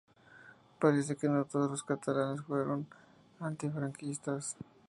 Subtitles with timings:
[0.79, 2.87] Parece que no todos los catalanes fueron
[3.39, 4.57] antifranquistas.